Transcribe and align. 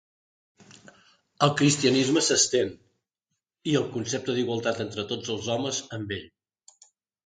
El 1.47 1.53
cristianisme 1.59 2.25
s’estén, 2.29 2.73
i 3.75 3.79
el 3.83 3.89
concepte 3.95 4.39
d’igualtat 4.41 4.85
entre 4.89 5.09
tots 5.15 5.35
els 5.39 5.55
homes 5.59 5.87
amb 6.01 6.21
ell. 6.21 6.31